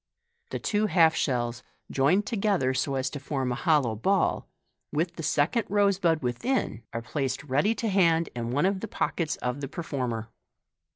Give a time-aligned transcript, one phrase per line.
[0.49, 4.47] The two half shells, joined together so as to form a hollow ball,
[4.91, 8.87] with the second rose bud within, are placed ready to hand in one of the
[8.87, 10.31] pochettes of the performer.